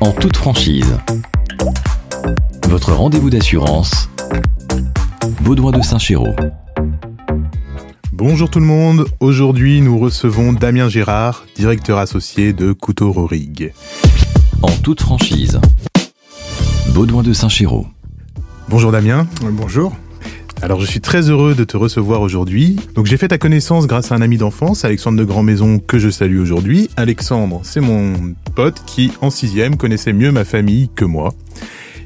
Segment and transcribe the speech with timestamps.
[0.00, 0.96] en toute franchise.
[2.68, 4.08] Votre rendez-vous d'assurance,
[5.40, 6.34] Baudouin de Saint-Chéraud.
[8.12, 13.72] Bonjour tout le monde, aujourd'hui nous recevons Damien Gérard, directeur associé de Couteau Rorig.
[14.62, 15.60] En toute franchise,
[16.88, 17.86] Baudouin de Saint-Chéraud.
[18.68, 19.26] Bonjour Damien.
[19.42, 19.92] Bonjour.
[20.62, 22.76] Alors je suis très heureux de te recevoir aujourd'hui.
[22.94, 26.08] Donc j'ai fait ta connaissance grâce à un ami d'enfance, Alexandre de Grandmaison, que je
[26.08, 26.88] salue aujourd'hui.
[26.96, 31.34] Alexandre, c'est mon pote qui, en sixième, connaissait mieux ma famille que moi.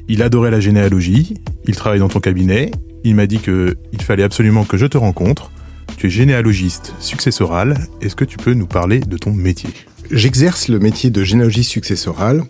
[0.07, 1.35] Il adorait la généalogie,
[1.65, 2.71] il travaille dans ton cabinet,
[3.03, 5.51] il m'a dit que il fallait absolument que je te rencontre.
[5.97, 9.69] Tu es généalogiste successoral, est-ce que tu peux nous parler de ton métier?
[10.11, 12.43] J'exerce le métier de généalogiste successoral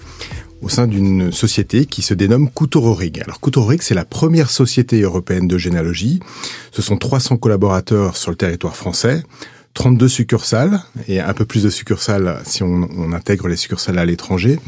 [0.61, 3.21] au sein d'une société qui se dénomme Couturorig.
[3.21, 6.19] Alors Couturorig, c'est la première société européenne de généalogie.
[6.71, 9.23] Ce sont 300 collaborateurs sur le territoire français,
[9.73, 14.05] 32 succursales et un peu plus de succursales si on, on intègre les succursales à
[14.05, 14.59] l'étranger.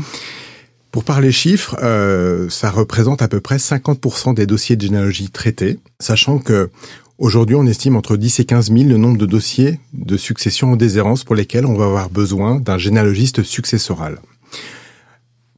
[0.91, 5.79] Pour parler chiffres, euh, ça représente à peu près 50% des dossiers de généalogie traités,
[5.99, 6.69] sachant que
[7.19, 10.75] Aujourd'hui, on estime entre 10 et 15 000 le nombre de dossiers de succession en
[10.75, 14.19] déshérence pour lesquels on va avoir besoin d'un généalogiste successoral.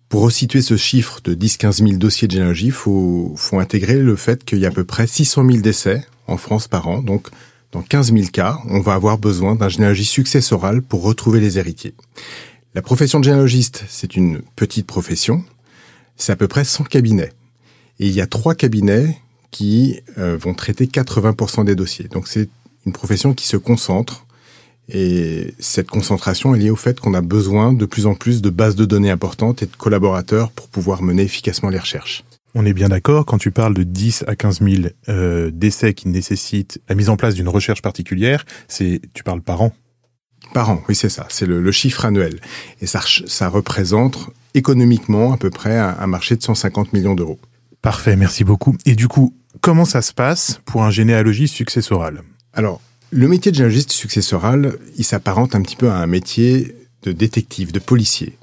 [0.09, 4.16] Pour resituer ce chiffre de 10-15 000 dossiers de généalogie, il faut, faut intégrer le
[4.16, 7.02] fait qu'il y a à peu près 600 000 décès en France par an.
[7.02, 7.28] Donc,
[7.72, 11.94] dans 15 000 cas, on va avoir besoin d'un généalogie successoral pour retrouver les héritiers.
[12.76, 15.44] La profession de généalogiste, c'est une petite profession.
[16.17, 17.33] C'est à peu près 100 cabinets.
[18.00, 19.17] Et il y a trois cabinets
[19.52, 22.08] qui euh, vont traiter 80% des dossiers.
[22.09, 22.50] Donc, c'est
[22.86, 24.25] une profession qui se concentre
[24.89, 28.50] et cette concentration est liée au fait qu'on a besoin de plus en plus de
[28.50, 32.23] bases de données importantes et de collaborateurs pour pouvoir mener efficacement les recherches.
[32.53, 36.08] On est bien d'accord, quand tu parles de 10 à 15 000 euh, décès qui
[36.08, 39.73] nécessitent la mise en place d'une recherche particulière, c'est tu parles par an
[40.53, 42.39] Par an, oui c'est ça, c'est le, le, chiffre annuel.
[42.80, 47.39] Et ça, ça représente économiquement à peu près un, un marché de 150 millions d'euros.
[47.81, 48.77] Parfait, merci beaucoup.
[48.86, 52.21] Et du coup, comment ça se passe pour un généalogiste successoral?
[52.54, 52.80] Alors,
[53.15, 57.71] le métier de généalogiste successoral, il s'apparente un petit peu à un métier de détective,
[57.71, 58.37] de policier.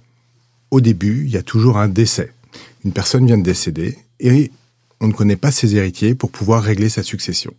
[0.70, 2.32] Au début, il y a toujours un décès.
[2.82, 4.50] Une personne vient de décéder et
[5.02, 7.52] on ne connaît pas ses héritiers pour pouvoir régler sa succession.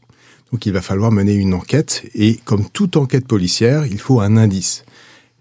[0.51, 4.35] Donc il va falloir mener une enquête et comme toute enquête policière, il faut un
[4.35, 4.83] indice.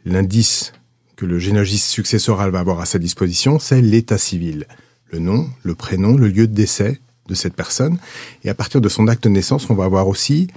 [0.05, 0.75] L'indice
[1.17, 4.67] que le généalogiste successoral va avoir à sa disposition, c'est l'état civil.
[5.11, 7.97] Le nom, le prénom, le lieu de décès de cette personne.
[8.45, 10.49] Et à partir de son acte de naissance, on va avoir aussi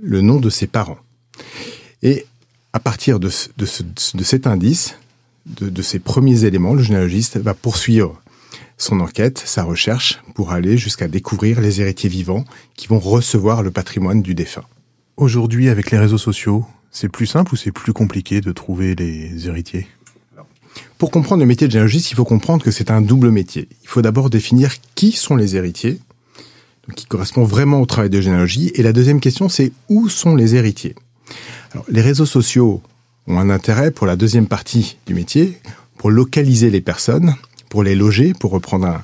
[0.00, 0.98] le nom de ses parents.
[2.02, 2.26] Et
[2.72, 4.96] à partir de, de, ce, de cet indice,
[5.46, 8.20] de, de, ces premiers éléments, le généalogiste va poursuivre
[8.76, 12.44] son enquête, sa recherche, pour aller jusqu'à découvrir les héritiers vivants
[12.74, 14.64] qui vont recevoir le patrimoine du défunt.
[15.16, 19.46] Aujourd'hui, avec les réseaux sociaux, c'est plus simple ou c'est plus compliqué de trouver les
[19.46, 19.86] héritiers?
[20.98, 23.68] Pour comprendre le métier de généalogiste, il faut comprendre que c'est un double métier.
[23.82, 25.98] Il faut d'abord définir qui sont les héritiers,
[26.96, 28.70] qui correspond vraiment au travail de généalogie.
[28.74, 30.94] Et la deuxième question, c'est où sont les héritiers?
[31.72, 32.82] Alors, Les réseaux sociaux
[33.26, 35.58] ont un intérêt pour la deuxième partie du métier,
[35.96, 37.34] pour localiser les personnes,
[37.70, 39.02] pour les loger, pour reprendre un,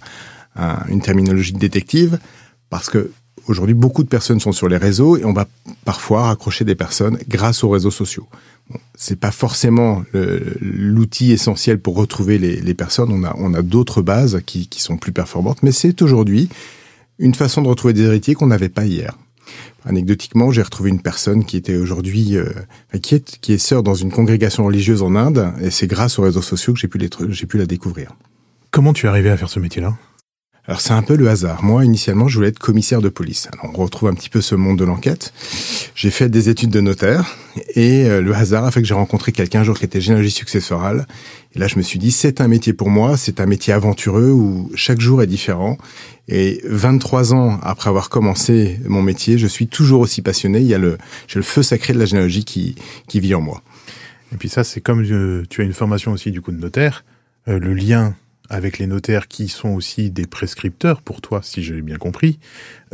[0.56, 2.18] un, une terminologie de détective,
[2.68, 3.10] parce que
[3.46, 5.48] aujourd'hui beaucoup de personnes sont sur les réseaux et on va
[5.84, 8.28] parfois raccrocher des personnes grâce aux réseaux sociaux.
[8.68, 10.04] Bon, c'est pas forcément
[10.60, 13.10] l'outil essentiel pour retrouver les, personnes.
[13.10, 16.48] On a, on a d'autres bases qui sont plus performantes, mais c'est aujourd'hui
[17.20, 19.16] une façon de retrouver des héritiers qu'on n'avait pas hier.
[19.84, 22.46] Anecdotiquement, j'ai retrouvé une personne qui était aujourd'hui, euh,
[23.00, 26.72] qui est, sœur dans une congrégation religieuse en Inde, et c'est grâce aux réseaux sociaux
[26.72, 26.98] que j'ai pu,
[27.28, 28.12] j'ai pu la découvrir.
[28.70, 29.96] Comment tu es arrivé à faire ce métier-là?
[30.70, 31.64] Alors c'est un peu le hasard.
[31.64, 33.48] Moi, initialement, je voulais être commissaire de police.
[33.52, 35.32] Alors on retrouve un petit peu ce monde de l'enquête.
[35.96, 37.36] J'ai fait des études de notaire
[37.74, 40.30] et euh, le hasard a fait que j'ai rencontré quelqu'un un jour qui était généalogie
[40.30, 41.08] successorale.
[41.56, 44.30] Et là, je me suis dit, c'est un métier pour moi, c'est un métier aventureux
[44.30, 45.76] où chaque jour est différent.
[46.28, 50.60] Et 23 ans après avoir commencé mon métier, je suis toujours aussi passionné.
[50.60, 52.76] Il y a le, j'ai le feu sacré de la généalogie qui,
[53.08, 53.60] qui vit en moi.
[54.32, 57.04] Et puis ça, c'est comme euh, tu as une formation aussi du coup de notaire,
[57.48, 58.14] euh, le lien
[58.50, 62.38] avec les notaires qui sont aussi des prescripteurs pour toi, si j'ai bien compris,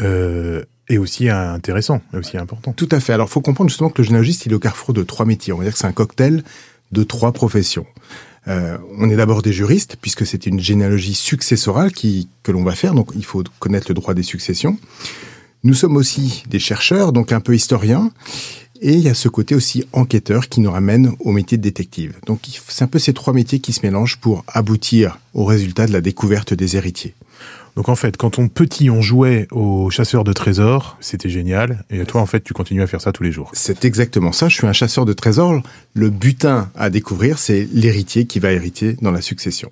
[0.00, 2.72] euh, est aussi intéressant, est aussi important.
[2.72, 3.12] Tout à fait.
[3.12, 5.52] Alors, faut comprendre justement que le généalogiste, il est au carrefour de trois métiers.
[5.52, 6.44] On va dire que c'est un cocktail
[6.92, 7.86] de trois professions.
[8.48, 12.76] Euh, on est d'abord des juristes, puisque c'est une généalogie successorale qui, que l'on va
[12.76, 14.78] faire, donc il faut connaître le droit des successions.
[15.64, 18.12] Nous sommes aussi des chercheurs, donc un peu historiens,
[18.80, 22.14] et il y a ce côté aussi enquêteur qui nous ramène au métier de détective.
[22.26, 25.92] Donc c'est un peu ces trois métiers qui se mélangent pour aboutir au résultat de
[25.92, 27.14] la découverte des héritiers.
[27.76, 31.84] Donc en fait, quand on petit, on jouait au chasseur de trésors, c'était génial.
[31.90, 33.50] Et toi, en fait, tu continues à faire ça tous les jours.
[33.52, 34.48] C'est exactement ça.
[34.48, 35.60] Je suis un chasseur de trésors.
[35.92, 39.70] Le butin à découvrir, c'est l'héritier qui va hériter dans la succession.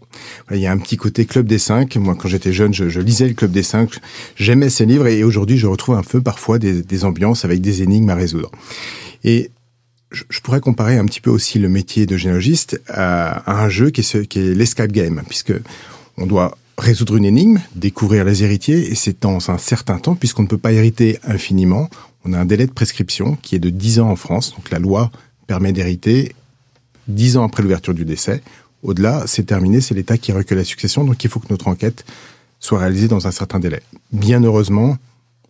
[0.50, 1.96] Il y a un petit côté club des cinq.
[1.96, 3.98] Moi, quand j'étais jeune, je, lisais le club des cinq.
[4.36, 8.10] J'aimais ces livres et aujourd'hui, je retrouve un peu parfois des, ambiances avec des énigmes
[8.10, 8.50] à résoudre.
[9.24, 9.50] Et
[10.12, 14.02] je pourrais comparer un petit peu aussi le métier de généalogiste à, un jeu qui
[14.02, 15.54] est, qui est l'escape game, puisque
[16.18, 20.42] on doit résoudre une énigme, découvrir les héritiers, et c'est dans un certain temps, puisqu'on
[20.42, 21.88] ne peut pas hériter infiniment.
[22.24, 24.78] On a un délai de prescription qui est de 10 ans en France, donc la
[24.78, 25.10] loi
[25.46, 26.34] permet d'hériter
[27.08, 28.42] 10 ans après l'ouverture du décès.
[28.82, 32.04] Au-delà, c'est terminé, c'est l'État qui recueille la succession, donc il faut que notre enquête
[32.60, 33.82] soit réalisée dans un certain délai.
[34.12, 34.96] Bien heureusement,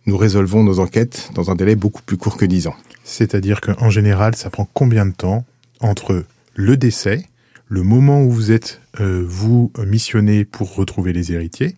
[0.05, 2.75] nous résolvons nos enquêtes dans un délai beaucoup plus court que 10 ans.
[3.03, 5.45] C'est-à-dire qu'en général, ça prend combien de temps
[5.79, 7.25] entre le décès,
[7.67, 11.75] le moment où vous êtes, euh, vous, missionné pour retrouver les héritiers,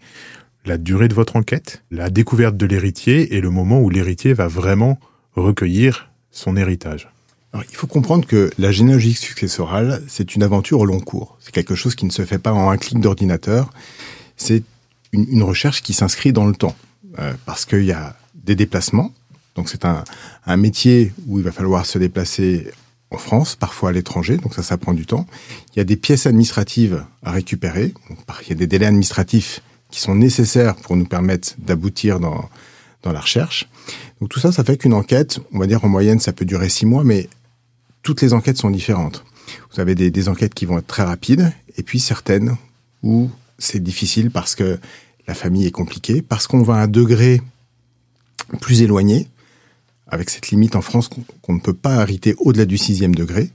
[0.65, 4.47] la durée de votre enquête, la découverte de l'héritier et le moment où l'héritier va
[4.47, 4.99] vraiment
[5.35, 7.09] recueillir son héritage.
[7.69, 11.37] Il faut comprendre que la généalogie successorale, c'est une aventure au long cours.
[11.39, 13.71] C'est quelque chose qui ne se fait pas en un clic d'ordinateur.
[14.35, 14.63] C'est
[15.13, 16.75] une, recherche qui s'inscrit dans le temps.
[17.17, 19.11] Euh, parce qu'il y a des déplacements.
[19.55, 22.67] Donc c'est un métier où il va falloir se déplacer
[23.09, 25.25] en France, parfois à l'étranger, donc ça, ça prend du temps.
[25.73, 27.93] Il y a des pièces administratives à récupérer.
[28.41, 32.49] il y a des délais administratifs qui sont nécessaires pour nous permettre d'aboutir dans,
[33.03, 33.69] dans la recherche.
[34.19, 36.69] Donc tout ça, ça fait qu'une enquête, on va dire en moyenne, ça peut durer
[36.69, 37.29] six mois, mais
[38.03, 39.23] toutes les enquêtes sont différentes.
[39.73, 42.57] Vous avez des, des enquêtes qui vont être très rapides, et puis certaines
[43.03, 44.79] où c'est difficile parce que
[45.27, 47.41] la famille est compliquée, parce qu'on va à un degré
[48.61, 49.27] plus éloigné,
[50.09, 51.09] avec cette limite en France
[51.41, 53.49] qu'on ne peut pas arrêter au-delà du sixième degré.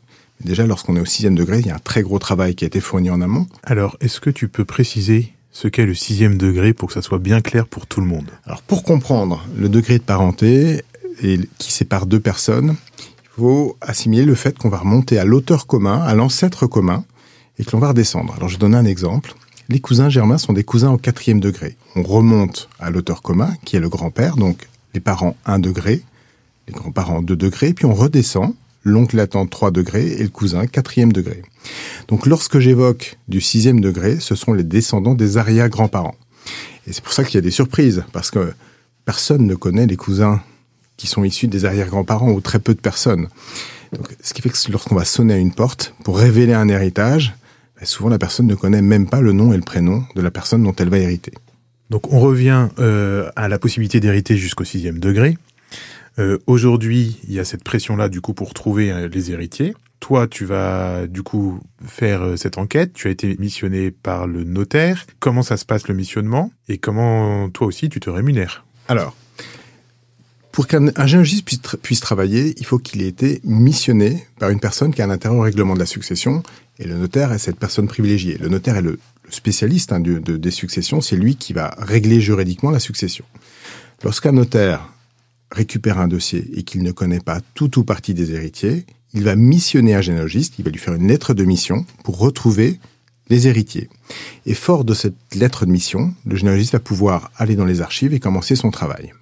[0.45, 2.67] Déjà, lorsqu'on est au sixième degré, il y a un très gros travail qui a
[2.67, 3.47] été fourni en amont.
[3.63, 7.19] Alors, est-ce que tu peux préciser ce qu'est le sixième degré pour que ça soit
[7.19, 8.29] bien clair pour tout le monde?
[8.45, 10.83] Alors, pour comprendre le degré de parenté
[11.23, 15.67] et qui sépare deux personnes, il faut assimiler le fait qu'on va remonter à l'auteur
[15.67, 17.05] commun, à l'ancêtre commun,
[17.59, 18.35] et que l'on va redescendre.
[18.37, 19.35] Alors, je donne un exemple.
[19.69, 21.77] Les cousins germains sont des cousins au quatrième degré.
[21.95, 26.03] On remonte à l'auteur commun, qui est le grand-père, donc les parents 1 degré,
[26.73, 31.13] les grands-parents 2 degrés, puis on redescend, l'oncle attend 3 degrés et le cousin 4
[31.13, 31.43] degré.
[32.09, 36.17] Donc lorsque j'évoque du 6 degré, ce sont les descendants des arrière-grands-parents.
[36.87, 38.53] Et c'est pour ça qu'il y a des surprises, parce que
[39.05, 40.43] personne ne connaît les cousins
[40.97, 43.29] qui sont issus des arrière-grands-parents, ou très peu de personnes.
[43.93, 47.35] Donc, ce qui fait que lorsqu'on va sonner à une porte pour révéler un héritage,
[47.79, 50.31] ben, souvent la personne ne connaît même pas le nom et le prénom de la
[50.31, 51.33] personne dont elle va hériter.
[51.91, 55.37] Donc on revient euh, à la possibilité d'hériter jusqu'au sixième degré.
[56.19, 59.75] Euh, aujourd'hui, il y a cette pression-là du coup pour trouver euh, les héritiers.
[60.01, 62.93] Toi, tu vas du coup faire euh, cette enquête.
[62.93, 65.07] Tu as été missionné par le notaire.
[65.21, 66.53] Comment ça se passe le missionnement?
[66.69, 68.65] Et comment toi aussi tu te rémunères?
[68.89, 69.17] Alors,
[70.51, 74.93] pour qu'un généalogiste puisse, puisse, travailler, il faut qu'il ait été missionné par une personne
[74.93, 76.43] qui a un intérêt au règlement de la succession.
[76.79, 78.37] Et le notaire est cette personne privilégiée.
[78.39, 78.99] Le notaire est le,
[79.31, 81.01] spécialiste hein, de, des successions.
[81.01, 83.25] C'est lui qui va régler juridiquement la succession.
[84.05, 84.89] Lorsqu'un notaire
[85.53, 88.85] récupère un dossier et qu'il ne connaît pas tout ou partie des héritiers,
[89.15, 92.81] il va missionner un généalogiste, il va lui faire une lettre de mission pour retrouver
[93.29, 93.89] les héritiers.
[94.47, 98.15] Et fort de cette lettre de mission, le généalogiste va pouvoir aller dans les archives
[98.15, 99.13] et commencer son travail.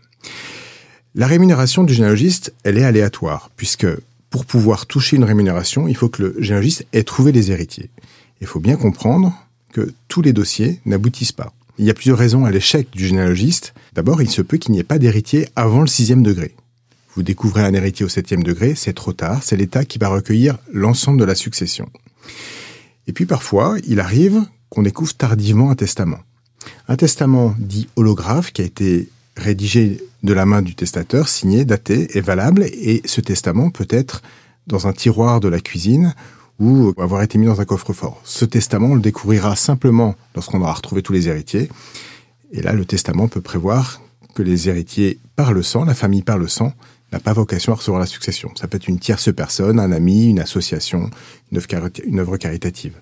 [1.14, 3.86] La rémunération du généalogiste, elle est aléatoire, puisque
[4.30, 7.90] pour pouvoir toucher une rémunération, il faut que le généalogiste ait trouvé les héritiers.
[8.40, 9.34] Il faut bien comprendre
[9.72, 11.52] que tous les dossiers n'aboutissent pas.
[11.80, 13.72] Il y a plusieurs raisons à l'échec du généalogiste.
[13.94, 16.54] D'abord, il se peut qu'il n'y ait pas d'héritier avant le sixième degré.
[17.16, 20.58] Vous découvrez un héritier au septième degré, c'est trop tard, c'est l'État qui va recueillir
[20.70, 21.88] l'ensemble de la succession.
[23.06, 26.18] Et puis parfois, il arrive qu'on découvre tardivement un testament.
[26.87, 29.08] Un testament dit holographe qui a été
[29.38, 34.20] rédigé de la main du testateur, signé, daté, est valable, et ce testament peut être
[34.66, 36.14] dans un tiroir de la cuisine
[36.61, 38.21] ou avoir été mis dans un coffre-fort.
[38.23, 41.69] Ce testament, on le découvrira simplement lorsqu'on aura retrouvé tous les héritiers.
[42.52, 44.00] Et là, le testament peut prévoir
[44.35, 46.73] que les héritiers par le sang, la famille par le sang,
[47.12, 48.52] n'a pas vocation à recevoir la succession.
[48.55, 51.11] Ça peut être une tierce personne, un ami, une association,
[51.50, 52.95] une œuvre, une œuvre caritative.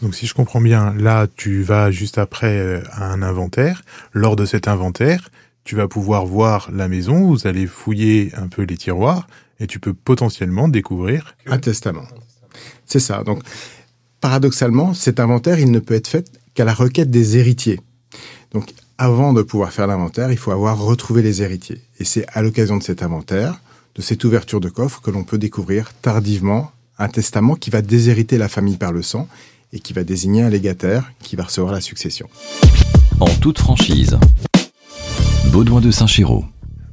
[0.00, 3.82] Donc si je comprends bien, là, tu vas juste après euh, à un inventaire.
[4.12, 5.30] Lors de cet inventaire,
[5.64, 9.26] tu vas pouvoir voir la maison, vous allez fouiller un peu les tiroirs,
[9.60, 11.36] et tu peux potentiellement découvrir...
[11.46, 12.04] Un testament.
[12.92, 13.22] C'est ça.
[13.24, 13.40] Donc,
[14.20, 17.80] paradoxalement, cet inventaire, il ne peut être fait qu'à la requête des héritiers.
[18.52, 21.80] Donc, avant de pouvoir faire l'inventaire, il faut avoir retrouvé les héritiers.
[22.00, 23.62] Et c'est à l'occasion de cet inventaire,
[23.94, 28.36] de cette ouverture de coffre, que l'on peut découvrir tardivement un testament qui va déshériter
[28.36, 29.26] la famille par le sang
[29.72, 32.28] et qui va désigner un légataire qui va recevoir la succession.
[33.20, 34.18] En toute franchise.
[35.50, 36.44] Baudouin de Saint-Chéraud.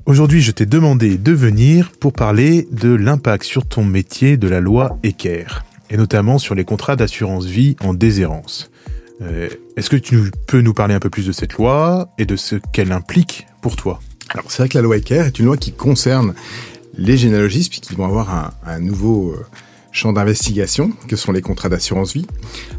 [0.05, 4.61] Aujourd'hui, je t'ai demandé de venir pour parler de l'impact sur ton métier de la
[4.61, 8.71] loi Ecker, et notamment sur les contrats d'assurance vie en déshérence.
[9.21, 12.35] Euh, Est-ce que tu peux nous parler un peu plus de cette loi et de
[12.35, 13.99] ce qu'elle implique pour toi?
[14.29, 16.33] Alors c'est vrai que la loi Ecker est une loi qui concerne
[16.97, 19.45] les généalogistes puisqu'ils vont avoir un, nouveau euh,
[19.91, 22.27] champ d'investigation que sont les contrats d'assurance vie.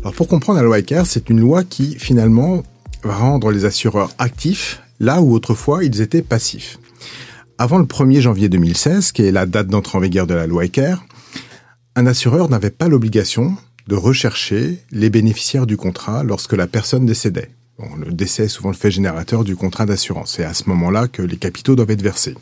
[0.02, 2.62] Alors pour comprendre la loi Ecker, c'est une loi qui finalement
[3.02, 6.78] va rendre les assureurs actifs là où autrefois ils étaient passifs.
[7.58, 10.64] Avant le 1er janvier 2016, qui est la date d'entrée en vigueur de la loi
[10.64, 11.04] Ecker,
[11.96, 13.56] un assureur n'avait pas l'obligation
[13.88, 17.50] de rechercher les bénéficiaires du contrat lorsque la personne décédait.
[17.98, 20.34] Le décès est souvent le fait générateur du contrat d'assurance.
[20.36, 22.34] C'est à ce moment-là que les capitaux doivent être versés.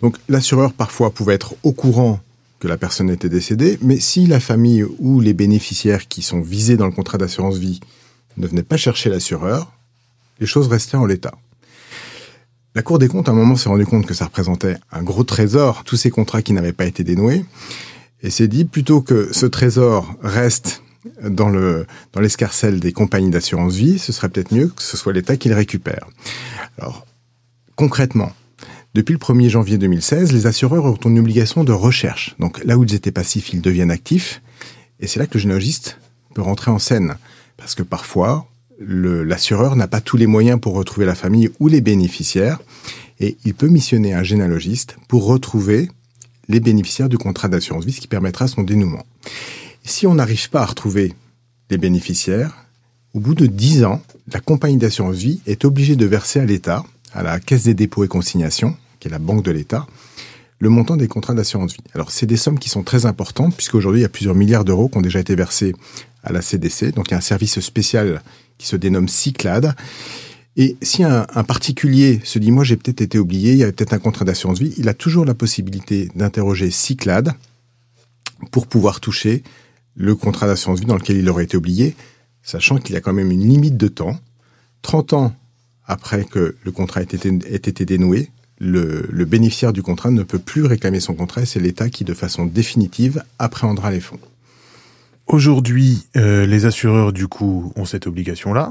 [0.00, 2.20] Donc l'assureur parfois pouvait être au courant
[2.58, 6.76] que la personne était décédée, mais si la famille ou les bénéficiaires qui sont visés
[6.76, 7.80] dans le contrat d'assurance vie
[8.36, 9.72] ne venaient pas chercher l'assureur,
[10.40, 11.34] les choses restaient en l'état.
[12.74, 15.24] La Cour des comptes, à un moment, s'est rendu compte que ça représentait un gros
[15.24, 17.44] trésor, tous ces contrats qui n'avaient pas été dénoués,
[18.22, 20.82] et s'est dit, plutôt que ce trésor reste
[21.22, 25.12] dans le dans l'escarcelle des compagnies d'assurance vie, ce serait peut-être mieux que ce soit
[25.12, 26.06] l'État qui le récupère.
[26.78, 27.06] Alors,
[27.76, 28.32] concrètement,
[28.94, 32.34] depuis le 1er janvier 2016, les assureurs ont une obligation de recherche.
[32.38, 34.42] Donc là où ils étaient passifs, ils deviennent actifs.
[35.00, 35.98] Et c'est là que le généalogiste
[36.34, 37.16] peut rentrer en scène.
[37.56, 38.48] Parce que parfois,
[38.80, 42.58] l'assureur n'a pas tous les moyens pour retrouver la famille ou les bénéficiaires.
[43.20, 45.90] Et il peut missionner un généalogiste pour retrouver
[46.48, 49.04] les bénéficiaires du contrat d'assurance vie, ce qui permettra son dénouement.
[49.84, 51.14] Si on n'arrive pas à retrouver
[51.70, 52.66] les bénéficiaires,
[53.14, 54.02] au bout de 10 ans,
[54.32, 58.04] la compagnie d'assurance vie est obligée de verser à l'État, à la Caisse des dépôts
[58.04, 59.86] et consignations, qui est la banque de l'État,
[60.58, 61.84] le montant des contrats d'assurance vie.
[61.94, 64.88] Alors, c'est des sommes qui sont très importantes, puisqu'aujourd'hui, il y a plusieurs milliards d'euros
[64.88, 65.74] qui ont déjà été versés
[66.24, 66.92] à la CDC.
[66.92, 68.22] Donc, il y a un service spécial
[68.58, 69.74] qui se dénomme Cyclade.
[70.60, 73.92] Et si un, particulier se dit, moi, j'ai peut-être été oublié, il y avait peut-être
[73.92, 77.32] un contrat d'assurance vie, il a toujours la possibilité d'interroger Cyclade
[78.50, 79.44] pour pouvoir toucher
[79.94, 81.94] le contrat d'assurance vie dans lequel il aurait été oublié,
[82.42, 84.18] sachant qu'il y a quand même une limite de temps.
[84.82, 85.36] 30 ans
[85.86, 90.98] après que le contrat ait été, dénoué, le, bénéficiaire du contrat ne peut plus réclamer
[90.98, 94.18] son contrat c'est l'État qui, de façon définitive, appréhendra les fonds.
[95.28, 98.70] Aujourd'hui, euh, les assureurs, du coup, ont cette obligation-là.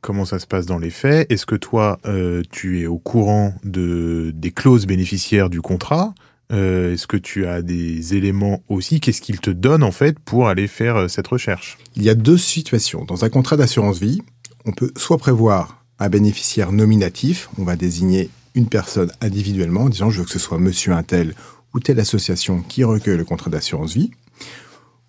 [0.00, 3.54] Comment ça se passe dans les faits Est-ce que toi, euh, tu es au courant
[3.64, 6.14] de, des clauses bénéficiaires du contrat?
[6.52, 9.00] Euh, Est-ce que tu as des éléments aussi?
[9.00, 11.78] Qu'est-ce qu'ils te donnent, en fait, pour aller faire euh, cette recherche?
[11.96, 13.04] Il y a deux situations.
[13.04, 14.22] Dans un contrat d'assurance vie,
[14.64, 20.10] on peut soit prévoir un bénéficiaire nominatif, on va désigner une personne individuellement en disant
[20.10, 21.34] je veux que ce soit monsieur un tel
[21.74, 24.10] ou telle association qui recueille le contrat d'assurance vie,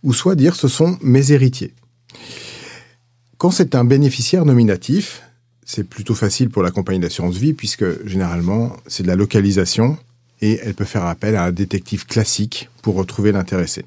[0.03, 1.73] ou soit dire ce sont mes héritiers.
[3.37, 5.21] Quand c'est un bénéficiaire nominatif,
[5.63, 9.95] c'est plutôt facile pour la compagnie d'assurance vie puisque généralement c'est de la localisation
[10.41, 13.85] et elle peut faire appel à un détective classique pour retrouver l'intéressé.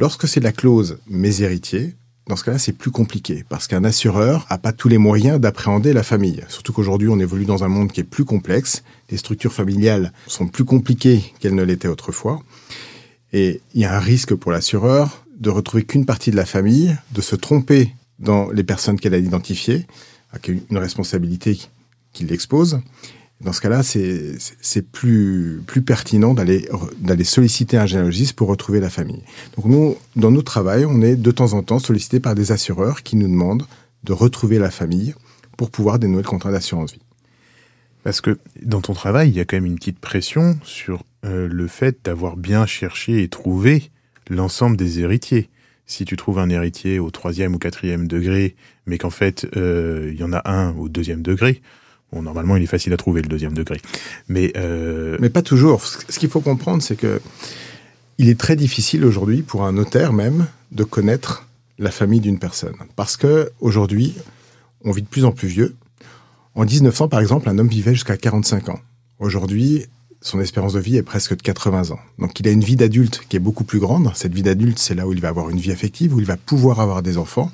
[0.00, 1.94] Lorsque c'est la clause mes héritiers,
[2.26, 5.92] dans ce cas-là, c'est plus compliqué parce qu'un assureur n'a pas tous les moyens d'appréhender
[5.92, 6.42] la famille.
[6.48, 8.82] Surtout qu'aujourd'hui, on évolue dans un monde qui est plus complexe.
[9.10, 12.42] Les structures familiales sont plus compliquées qu'elles ne l'étaient autrefois.
[13.32, 16.96] Et il y a un risque pour l'assureur de retrouver qu'une partie de la famille,
[17.12, 19.86] de se tromper dans les personnes qu'elle a identifiées,
[20.32, 21.58] avec une responsabilité
[22.12, 22.80] qui l'expose.
[23.40, 29.22] Dans ce cas-là, c'est plus, plus pertinent d'aller solliciter un généalogiste pour retrouver la famille.
[29.56, 33.02] Donc nous, dans notre travail, on est de temps en temps sollicité par des assureurs
[33.02, 33.66] qui nous demandent
[34.04, 35.14] de retrouver la famille
[35.56, 37.00] pour pouvoir dénouer le contrat d'assurance vie.
[38.02, 41.48] Parce que dans ton travail, il y a quand même une petite pression sur euh,
[41.48, 43.90] le fait d'avoir bien cherché et trouvé
[44.28, 45.48] l'ensemble des héritiers.
[45.90, 48.54] Si tu trouves un héritier au troisième ou quatrième degré,
[48.86, 51.62] mais qu'en fait euh, il y en a un au deuxième degré,
[52.12, 53.80] normalement, il est facile à trouver le deuxième degré,
[54.28, 55.16] mais euh...
[55.20, 55.84] mais pas toujours.
[55.84, 57.20] Ce qu'il faut comprendre, c'est que
[58.18, 61.48] il est très difficile aujourd'hui pour un notaire même de connaître
[61.80, 64.14] la famille d'une personne, parce que aujourd'hui,
[64.84, 65.74] on vit de plus en plus vieux.
[66.54, 68.80] En 1900, par exemple, un homme vivait jusqu'à 45 ans.
[69.18, 69.86] Aujourd'hui,
[70.22, 71.98] son espérance de vie est presque de 80 ans.
[72.18, 74.10] Donc il a une vie d'adulte qui est beaucoup plus grande.
[74.14, 76.36] Cette vie d'adulte, c'est là où il va avoir une vie affective, où il va
[76.36, 77.50] pouvoir avoir des enfants.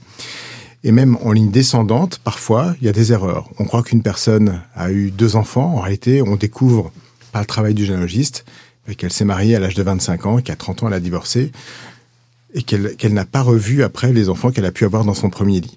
[0.84, 3.48] Et même en ligne descendante, parfois, il y a des erreurs.
[3.58, 5.74] On croit qu'une personne a eu deux enfants.
[5.76, 6.92] En réalité, on découvre
[7.32, 8.44] par le travail du généalogiste
[8.96, 11.50] qu'elle s'est mariée à l'âge de 25 ans, qu'à 30 ans, elle a divorcé
[12.54, 15.60] et qu'elle n'a pas revu après les enfants qu'elle a pu avoir dans son premier
[15.60, 15.76] lit.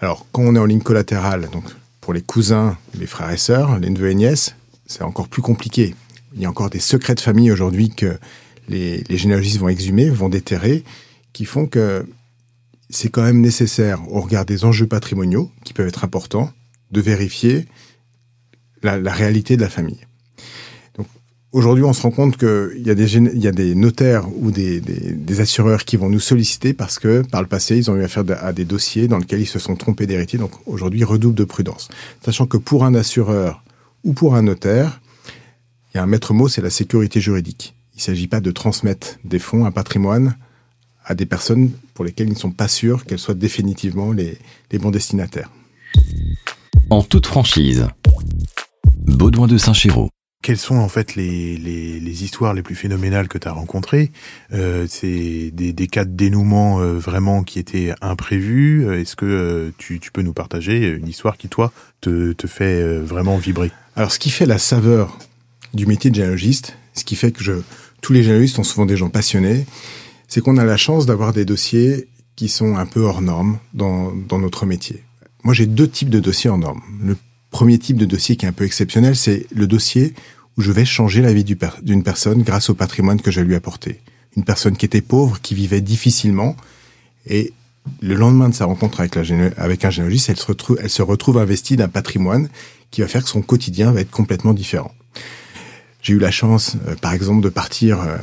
[0.00, 1.64] Alors, quand on est en ligne collatérale, donc
[2.00, 4.54] pour les cousins, les frères et sœurs, les neveux et nièces,
[4.90, 5.94] c'est encore plus compliqué.
[6.34, 8.18] Il y a encore des secrets de famille aujourd'hui que
[8.68, 10.84] les, généalogistes vont exhumer, vont déterrer,
[11.32, 12.04] qui font que
[12.88, 16.50] c'est quand même nécessaire, au regard des enjeux patrimoniaux, qui peuvent être importants,
[16.90, 17.66] de vérifier
[18.82, 20.00] la, réalité de la famille.
[21.52, 22.94] Aujourd'hui, on se rend compte qu'il y, a
[23.52, 27.48] des, notaires ou des, des, des, assureurs qui vont nous solliciter parce que par le
[27.48, 30.38] passé, ils ont eu affaire à des dossiers dans lesquels ils se sont trompés d'héritier.
[30.38, 31.88] Donc aujourd'hui, redouble de prudence.
[32.24, 33.62] Sachant que pour un assureur
[34.04, 35.00] ou pour un notaire,
[35.92, 37.74] il y a un maître mot, c'est la sécurité juridique.
[37.94, 40.36] Il ne s'agit pas de transmettre des fonds, un patrimoine
[41.04, 44.38] à des personnes pour lesquelles ils ne sont pas sûrs qu'elles soient définitivement les,
[44.70, 45.50] les bons destinataires.
[46.88, 47.88] En toute franchise,
[48.96, 50.08] Baudouin de Saint-Chéraud.
[50.42, 54.10] Quelles sont en fait les, les, les, histoires les plus phénoménales que tu as rencontrées?
[54.52, 58.90] Euh, C'est des, des, cas de dénouement euh, vraiment qui étaient imprévus.
[58.94, 62.80] Est-ce que euh, tu, tu, peux nous partager une histoire qui, toi, te, te fait
[62.80, 63.70] euh, vraiment vibrer?
[64.00, 65.18] Alors, ce qui fait la saveur
[65.74, 67.62] du métier de généalogiste, ce qui fait que
[68.00, 69.66] tous les généalogistes sont souvent des gens passionnés,
[70.26, 74.10] c'est qu'on a la chance d'avoir des dossiers qui sont un peu hors normes dans,
[74.14, 75.04] dans notre métier.
[75.44, 76.80] Moi, j'ai deux types de dossiers en normes.
[77.04, 77.14] Le
[77.50, 80.14] premier type de dossier qui est un peu exceptionnel, c'est le dossier
[80.56, 83.56] où je vais changer la vie d'une personne grâce au patrimoine que je lui ai
[83.56, 84.00] apporté.
[84.34, 86.56] Une personne qui était pauvre, qui vivait difficilement,
[87.26, 87.52] et
[88.00, 89.16] le lendemain de sa rencontre avec,
[89.84, 92.48] un généalogiste, elle se retrouve, investie d'un patrimoine
[92.90, 94.92] qui va faire que son quotidien va être complètement différent.
[96.02, 98.16] J'ai eu la chance, euh, par exemple, de partir euh,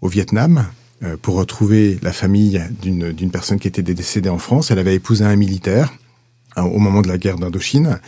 [0.00, 0.66] au Vietnam
[1.02, 4.70] euh, pour retrouver la famille d'une personne qui était décédée en France.
[4.70, 5.92] Elle avait épousé un militaire
[6.56, 7.98] au moment de la guerre d'Indochine.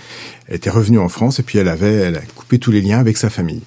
[0.47, 3.01] Elle était revenue en France et puis elle avait, elle a coupé tous les liens
[3.01, 3.63] avec sa famille.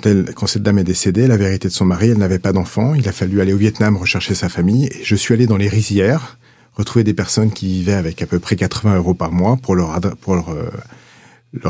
[0.00, 2.94] Quand cette dame est décédée, la vérité de son mari, elle n'avait pas d'enfant.
[2.94, 4.86] Il a fallu aller au Vietnam rechercher sa famille.
[4.86, 6.38] Et je suis allé dans les rizières
[6.74, 9.94] retrouver des personnes qui vivaient avec à peu près 80 euros par mois pour leur,
[9.94, 10.70] euh,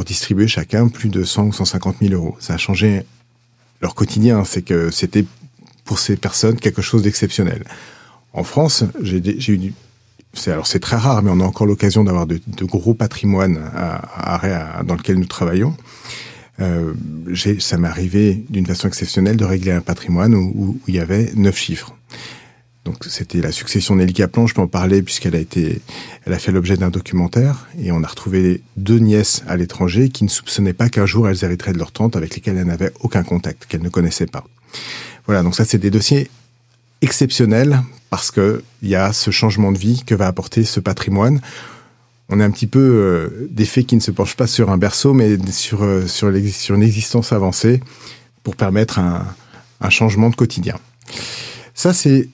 [0.05, 2.37] distribuer chacun plus de 100 ou 150 000 euros.
[2.39, 3.03] Ça a changé
[3.81, 4.45] leur quotidien.
[4.45, 5.25] C'est que c'était
[5.85, 7.65] pour ces personnes quelque chose d'exceptionnel.
[8.33, 8.85] En France,
[10.47, 13.61] alors c'est très rare, mais on a encore l'occasion d'avoir de, gros patrimoines
[14.87, 15.77] dans lequel nous travaillons.
[16.61, 16.93] Euh,
[17.59, 21.57] ça m'est arrivé d'une façon exceptionnelle de régler un patrimoine où, il y avait neuf
[21.57, 21.95] chiffres.
[22.85, 25.81] Donc c'était la succession Nelly Kaplan, je peux en parler puisqu'elle a été,
[26.27, 30.25] elle a fait l'objet d'un documentaire et on a retrouvé deux nièces à l'étranger qui
[30.25, 33.23] ne soupçonnaient pas qu'un jour elles hériteraient de leur tante avec lesquelles elles n'avaient aucun
[33.23, 34.45] contact, qu'elles ne connaissaient pas.
[35.27, 36.29] Voilà, donc ça c'est des dossiers
[37.03, 41.41] exceptionnels parce que il y a ce changement de vie que va apporter ce patrimoine.
[42.29, 44.79] On est un petit peu euh, des faits qui ne se penchent pas sur un
[44.79, 47.81] berceau, mais sur, euh, sur, une existence avancée
[48.43, 49.27] pour permettre un,
[49.91, 50.79] changement de quotidien.
[51.75, 52.29] Ça, c'est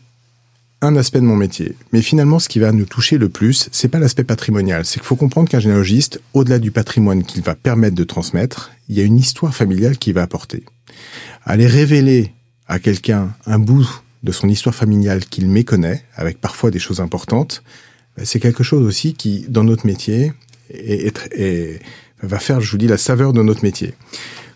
[0.83, 1.75] un aspect de mon métier.
[1.93, 4.85] Mais finalement, ce qui va nous toucher le plus, c'est pas l'aspect patrimonial.
[4.85, 8.97] C'est qu'il faut comprendre qu'un généalogiste, au-delà du patrimoine qu'il va permettre de transmettre, il
[8.97, 10.63] y a une histoire familiale qu'il va apporter.
[11.45, 12.33] Aller révéler
[12.69, 13.89] à quelqu'un un bout
[14.23, 17.63] de son histoire familiale qu'il méconnaît, avec parfois des choses importantes,
[18.25, 20.33] c'est quelque chose aussi qui, dans notre métier,
[20.71, 21.81] est, est,
[22.23, 23.95] va faire, je vous dis, la saveur de notre métier.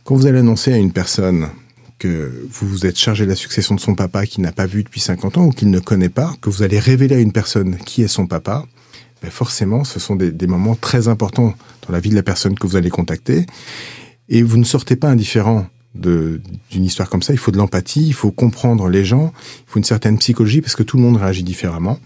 [0.04, 1.48] Quand vous allez annoncer à une personne
[1.98, 4.82] que vous vous êtes chargé de la succession de son papa qu'il n'a pas vu
[4.82, 7.76] depuis 50 ans ou qu'il ne connaît pas, que vous allez révéler à une personne
[7.76, 8.64] qui est son papa,
[9.22, 11.54] ben forcément, ce sont des, des moments très importants
[11.86, 13.46] dans la vie de la personne que vous allez contacter.
[14.28, 16.40] Et vous ne sortez pas indifférent d'une
[16.84, 17.32] histoire comme ça.
[17.32, 19.32] Il faut de l'empathie, il faut comprendre les gens,
[19.66, 21.98] il faut une certaine psychologie parce que tout le monde réagit différemment.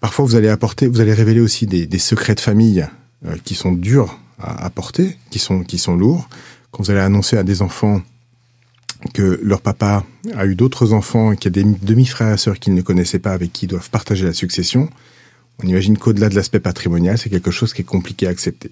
[0.00, 2.86] Parfois, vous allez apporter, vous allez révéler aussi des, des secrets de famille
[3.24, 6.28] euh, qui sont durs à apporter, qui sont qui sont lourds.
[6.70, 8.02] Quand vous allez annoncer à des enfants
[9.14, 10.04] que leur papa
[10.34, 13.32] a eu d'autres enfants qu'il y a des demi-frères et sœurs qu'ils ne connaissaient pas
[13.32, 14.90] avec qui ils doivent partager la succession,
[15.62, 18.70] on imagine qu'au-delà de l'aspect patrimonial, c'est quelque chose qui est compliqué à accepter.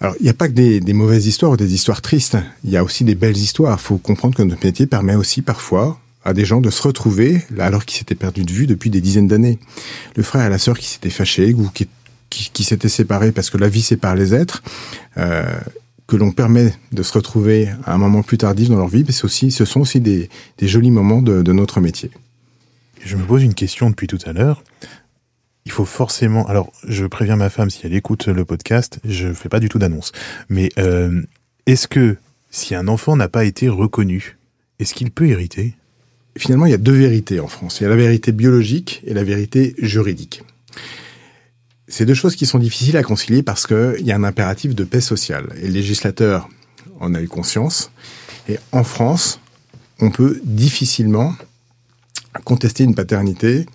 [0.00, 2.36] Alors, il n'y a pas que des, des, mauvaises histoires ou des histoires tristes.
[2.64, 3.78] Il y a aussi des belles histoires.
[3.80, 7.44] Il faut comprendre que notre métier permet aussi parfois à des gens de se retrouver
[7.58, 9.60] alors qu'ils s'étaient perdus de vue depuis des dizaines d'années.
[10.16, 11.88] Le frère et la sœur qui s'étaient fâchés ou qui,
[12.30, 14.64] qui, s'étaient séparés parce que la vie sépare les êtres,
[15.18, 15.44] euh,
[16.08, 19.24] que l'on permet de se retrouver à un moment plus tardif dans leur vie, mais
[19.24, 22.10] aussi, ce sont aussi des, des jolis moments de, notre métier.
[23.04, 24.62] Je me pose une question depuis tout à l'heure
[25.64, 26.46] il faut forcément.
[26.46, 29.80] Alors, je préviens ma femme si elle écoute le podcast, je fais pas du tout
[29.80, 30.12] d'annonce.
[30.48, 31.22] Mais euh,
[31.66, 32.18] est-ce que
[32.52, 34.38] si un enfant n'a pas été reconnu,
[34.78, 35.74] est-ce qu'il peut hériter?
[36.36, 37.80] Finalement, il y a deux vérités en France.
[37.80, 40.42] Il y a la vérité biologique et la vérité juridique.
[41.88, 44.84] C'est deux choses qui sont difficiles à concilier parce qu'il y a un impératif de
[44.84, 45.48] paix sociale.
[45.62, 46.48] Et le législateur
[47.00, 47.90] en a eu conscience.
[48.48, 49.40] Et en France,
[50.00, 51.34] on peut difficilement
[52.44, 53.66] contester une paternité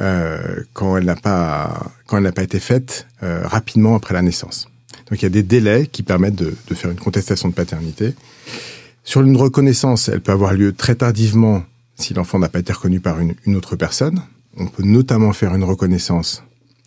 [0.00, 4.22] euh, quand elle n'a pas quand elle n'a pas été faite euh, rapidement après la
[4.22, 4.68] naissance.
[5.10, 8.14] Donc il y a des délais qui permettent de, de, faire une contestation de paternité.
[9.02, 11.64] Sur une reconnaissance, elle peut avoir lieu très tardivement
[11.98, 14.22] si l'enfant n'a pas été reconnu par une, autre personne.
[14.56, 16.42] On peut notamment faire une reconnaissance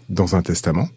[0.10, 0.89] dans un testament.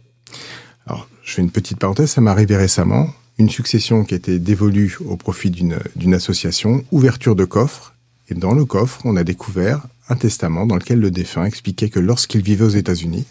[0.87, 3.09] Alors, je fais une petite parenthèse, ça m'est arrivé récemment.
[3.39, 7.95] Une succession qui été dévolue au profit d'une association, ouverture de coffre.
[8.29, 12.01] Et dans le coffre, on a découvert un testament dans lequel le défunt expliquait que
[12.01, 13.25] lorsqu'il vivait aux États-Unis,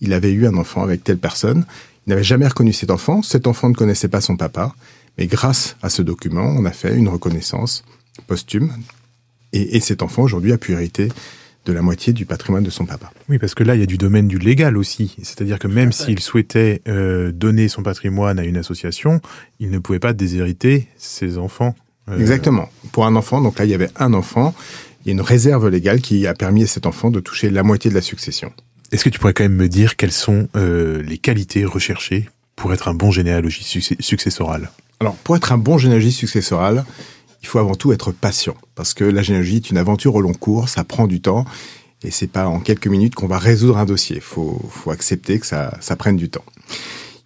[0.00, 1.64] il avait eu un enfant avec telle personne.
[2.06, 3.22] Il n'avait jamais reconnu cet enfant.
[3.22, 4.74] Cet enfant ne connaissait pas son papa.
[5.18, 7.82] Mais grâce à ce document, on a fait une reconnaissance
[8.26, 8.72] posthume.
[9.52, 11.08] Et, et cet enfant, aujourd'hui, a pu hériter
[11.66, 13.12] de la moitié du patrimoine de son papa.
[13.28, 15.16] Oui, parce que là, il y a du domaine du légal aussi.
[15.22, 19.20] C'est-à-dire que même s'il souhaitait euh, donner son patrimoine à une association,
[19.58, 21.74] il ne pouvait pas déshériter ses enfants.
[22.08, 22.18] Euh...
[22.18, 22.68] Exactement.
[22.92, 24.54] Pour un enfant, donc là, il y avait un enfant.
[25.04, 27.64] Il y a une réserve légale qui a permis à cet enfant de toucher la
[27.64, 28.52] moitié de la succession.
[28.92, 32.72] Est-ce que tu pourrais quand même me dire quelles sont euh, les qualités recherchées pour
[32.72, 34.70] être un bon généalogiste successoral?
[35.00, 36.84] Alors, pour être un bon généalogiste successoral,
[37.46, 40.32] il faut avant tout être patient parce que la généalogie est une aventure au long
[40.32, 41.44] cours, ça prend du temps
[42.02, 44.18] et c'est pas en quelques minutes qu'on va résoudre un dossier.
[44.18, 46.44] Faut faut accepter que ça prenne du temps.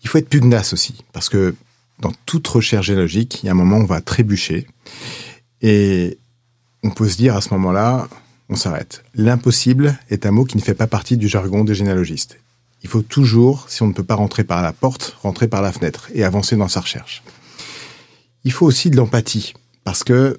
[0.03, 1.55] Il faut être pugnace aussi parce que
[2.01, 4.67] dans toute recherche généalogique, il y a un moment où on va trébucher
[5.63, 6.19] et
[6.83, 8.07] on peut se dire à ce moment-là,
[8.51, 9.03] on s'arrête.
[9.15, 12.39] L'impossible est un mot qui ne fait pas partie du jargon des généalogistes.
[12.83, 15.73] Il faut toujours, si on ne peut pas rentrer par la porte, rentrer par la
[15.73, 17.23] fenêtre et avancer dans sa recherche.
[18.45, 19.55] Il faut aussi de l'empathie
[19.91, 20.39] parce que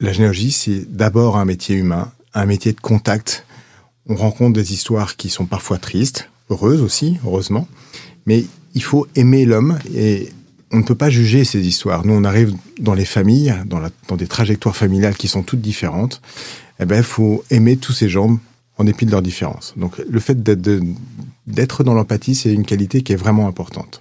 [0.00, 3.44] la généalogie, c'est d'abord un métier humain, un métier de contact.
[4.08, 7.68] On rencontre des histoires qui sont parfois tristes, heureuses aussi, heureusement,
[8.24, 10.30] mais il faut aimer l'homme et
[10.72, 12.06] on ne peut pas juger ces histoires.
[12.06, 13.82] Nous, on arrive dans les familles, dans,
[14.16, 16.22] des trajectoires familiales qui sont toutes différentes.
[16.80, 18.38] Eh ben, il faut aimer tous ces gens
[18.78, 19.74] en dépit de leurs différences.
[19.76, 24.00] Donc, le fait d'être dans l'empathie, c'est une qualité qui est vraiment importante.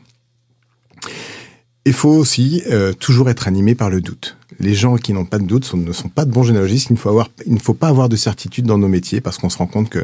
[1.84, 4.38] Il faut aussi euh, toujours être animé par le doute.
[4.60, 6.90] Les gens qui n'ont pas de doute sont, ne sont pas de bons généalogistes.
[6.90, 9.38] Il ne faut avoir, il ne faut pas avoir de certitude dans nos métiers parce
[9.38, 10.04] qu'on se rend compte que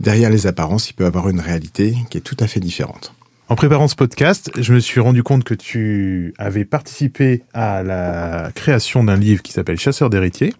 [0.00, 3.14] derrière les apparences, il peut y avoir une réalité qui est tout à fait différente.
[3.48, 8.52] En préparant ce podcast, je me suis rendu compte que tu avais participé à la
[8.54, 10.54] création d'un livre qui s'appelle Chasseur d'héritiers.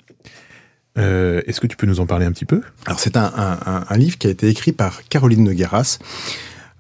[0.99, 2.63] Euh, Est-ce que tu peux nous en parler un petit peu?
[2.87, 5.99] Alors c'est un, un, un, livre qui a été écrit par Caroline Nogueras,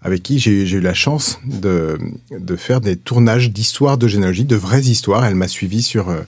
[0.02, 1.98] avec qui j'ai eu la chance de,
[2.56, 5.24] faire des tournages d'histoires de généalogie, de vraies histoires.
[5.24, 6.20] Elle m'a suivi sur euh,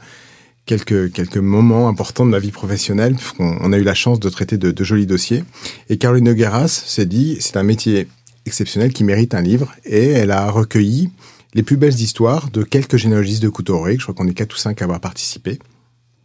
[0.67, 4.59] quelques, moments importants de ma vie professionnelle, puisqu'on on a eu la chance de traiter
[4.59, 5.45] de, de jolis dossiers.
[5.89, 8.09] Et Caroline Nogueras s'est dit, c'est un métier
[8.45, 11.11] exceptionnel qui mérite un livre, et elle a recueilli
[11.55, 14.59] les plus belles histoires de quelques généalogistes de Couturier, je crois qu'on est quatre ou
[14.59, 15.59] cinq à avoir participé.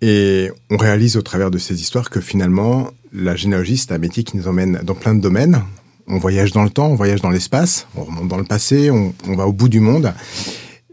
[0.02, 4.24] Et on réalise au travers de ces histoires que finalement, la généalogie, c'est un métier
[4.24, 5.64] qui nous emmène dans plein de domaines
[6.08, 9.14] on voyage dans le temps, on voyage dans l'espace, on remonte dans le passé, on,
[9.28, 10.14] on, va au bout du monde.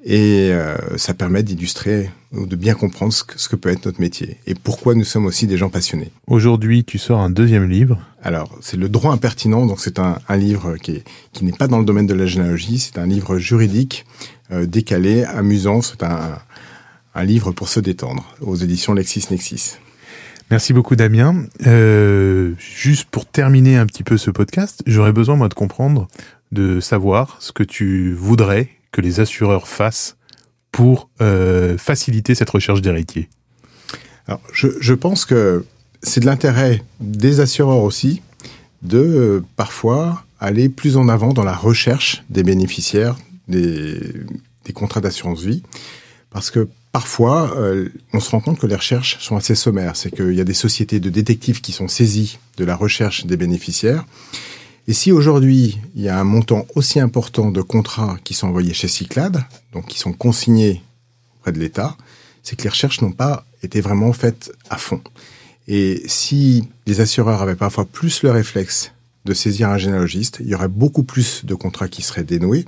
[0.06, 3.86] Et euh, ça permet d'illustrer ou de bien comprendre ce que, ce que, peut être
[3.86, 6.10] notre métier et pourquoi nous sommes aussi des gens passionnés.
[6.26, 7.98] Aujourd'hui, tu sors un deuxième livre.
[8.22, 9.64] Alors, c'est le droit impertinent.
[9.64, 12.26] Donc, c'est un, un, livre qui, est, qui n'est pas dans le domaine de la
[12.26, 12.78] généalogie.
[12.78, 14.04] C'est un livre juridique,
[14.52, 15.80] euh, décalé, amusant.
[15.80, 16.38] C'est un,
[17.14, 19.78] un livre pour se détendre aux éditions LexisNexis.
[20.50, 21.46] Merci beaucoup Damien.
[21.66, 26.06] Euh, juste pour terminer un petit peu ce podcast, j'aurais besoin moi de comprendre,
[26.52, 30.16] de savoir ce que tu voudrais que les assureurs fassent
[30.70, 33.28] pour euh, faciliter cette recherche d'héritiers.
[34.26, 35.64] Alors, je, pense que
[36.02, 38.22] c'est de l'intérêt des assureurs aussi
[38.82, 43.16] de parfois aller plus en avant dans la recherche des bénéficiaires
[43.48, 43.98] des,
[44.64, 45.62] des contrats d'assurance vie,
[46.30, 49.96] parce que parfois, euh, on se rend compte que les recherches sont assez sommaires.
[49.96, 53.36] C'est qu'il y a des sociétés de détectives qui sont saisies de la recherche des
[53.36, 54.04] bénéficiaires.
[54.86, 58.74] Et si aujourd'hui, il y a un montant aussi important de contrats qui sont envoyés
[58.74, 60.82] chez Cyclade, donc qui sont consignés
[61.40, 61.96] auprès de l'État,
[62.44, 65.00] c'est que les recherches n'ont pas été vraiment faites à fond.
[65.66, 68.92] Et si les assureurs avaient parfois plus le réflexe
[69.24, 72.66] de saisir un généalogiste, il y aurait beaucoup plus de contrats qui seraient dénoués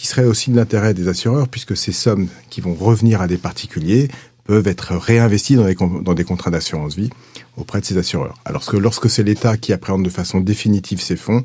[0.00, 3.36] qui serait aussi de l'intérêt des assureurs, puisque ces sommes qui vont revenir à des
[3.36, 4.08] particuliers
[4.44, 7.10] peuvent être réinvesties dans des, contrats d'assurance vie
[7.58, 8.38] auprès de ces assureurs.
[8.46, 11.42] Alors que lorsque c'est l'État qui appréhende de façon définitive ces fonds,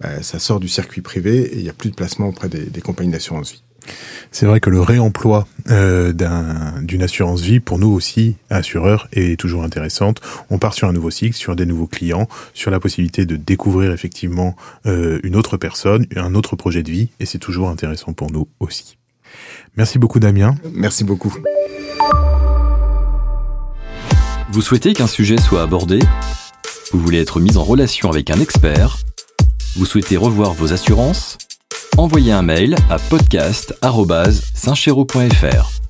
[0.00, 2.80] ben, ça sort du circuit privé et il n'y a plus de placement auprès des
[2.82, 3.62] compagnies d'assurance vie.
[4.32, 9.38] C'est vrai que le réemploi euh, d'une un, assurance vie, pour nous aussi, assureurs, est
[9.38, 10.20] toujours intéressante.
[10.50, 13.92] On part sur un nouveau cycle, sur des nouveaux clients, sur la possibilité de découvrir
[13.92, 18.30] effectivement euh, une autre personne, un autre projet de vie, et c'est toujours intéressant pour
[18.30, 18.98] nous aussi.
[19.76, 20.54] Merci beaucoup Damien.
[20.72, 21.34] Merci beaucoup.
[24.50, 25.98] Vous souhaitez qu'un sujet soit abordé?
[26.92, 28.98] Vous voulez être mis en relation avec un expert?
[29.74, 31.36] Vous souhaitez revoir vos assurances?
[31.96, 35.85] Envoyez un mail à podcast.saintchéraud.fr.